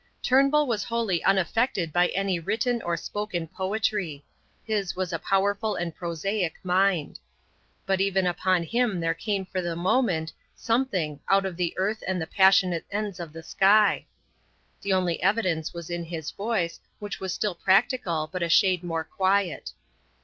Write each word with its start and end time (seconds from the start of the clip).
Turnbull 0.23 0.65
was 0.65 0.83
wholly 0.83 1.23
unaffected 1.23 1.93
by 1.93 2.07
any 2.07 2.39
written 2.39 2.81
or 2.81 2.97
spoken 2.97 3.47
poetry; 3.47 4.25
his 4.63 4.95
was 4.95 5.13
a 5.13 5.19
powerful 5.19 5.75
and 5.75 5.93
prosaic 5.95 6.55
mind. 6.65 7.19
But 7.85 8.01
even 8.01 8.25
upon 8.25 8.63
him 8.63 8.99
there 8.99 9.13
came 9.13 9.45
for 9.45 9.61
the 9.61 9.75
moment 9.75 10.33
something 10.55 11.19
out 11.29 11.45
of 11.45 11.55
the 11.55 11.75
earth 11.77 12.03
and 12.07 12.19
the 12.19 12.25
passionate 12.25 12.87
ends 12.89 13.19
of 13.19 13.31
the 13.31 13.43
sky. 13.43 14.07
The 14.81 14.91
only 14.91 15.21
evidence 15.21 15.71
was 15.71 15.91
in 15.91 16.03
his 16.05 16.31
voice, 16.31 16.79
which 16.97 17.19
was 17.19 17.31
still 17.31 17.53
practical 17.53 18.27
but 18.33 18.41
a 18.41 18.49
shade 18.49 18.83
more 18.83 19.03
quiet. 19.03 19.69